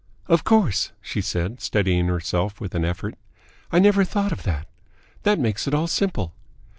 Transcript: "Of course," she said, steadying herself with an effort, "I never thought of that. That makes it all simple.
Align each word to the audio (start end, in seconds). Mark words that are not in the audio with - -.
"Of 0.25 0.43
course," 0.43 0.91
she 0.99 1.21
said, 1.21 1.61
steadying 1.61 2.07
herself 2.07 2.59
with 2.59 2.73
an 2.73 2.83
effort, 2.83 3.13
"I 3.71 3.77
never 3.77 4.03
thought 4.03 4.31
of 4.31 4.41
that. 4.41 4.67
That 5.21 5.37
makes 5.37 5.67
it 5.67 5.75
all 5.75 5.85
simple. 5.85 6.33